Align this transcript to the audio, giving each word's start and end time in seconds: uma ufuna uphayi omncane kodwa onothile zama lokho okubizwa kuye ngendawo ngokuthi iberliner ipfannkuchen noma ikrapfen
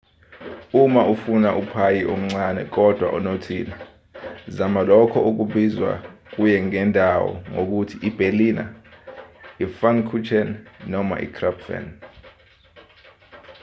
uma 0.83 1.01
ufuna 1.13 1.49
uphayi 1.61 2.01
omncane 2.13 2.61
kodwa 2.75 3.07
onothile 3.17 3.73
zama 4.57 4.81
lokho 4.89 5.19
okubizwa 5.29 5.91
kuye 6.33 6.57
ngendawo 6.67 7.31
ngokuthi 7.51 7.95
iberliner 8.09 8.69
ipfannkuchen 9.63 10.49
noma 10.91 11.15
ikrapfen 11.25 11.85